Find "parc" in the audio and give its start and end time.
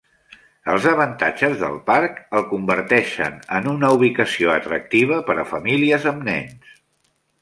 1.89-2.17